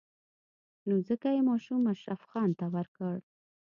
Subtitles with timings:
[0.87, 3.15] نو ځکه يې ماشوم اشرف خان ته ورکړ.